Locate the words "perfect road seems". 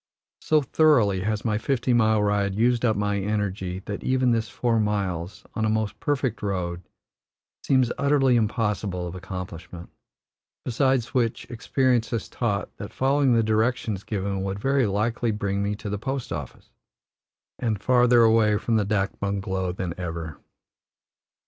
5.99-7.91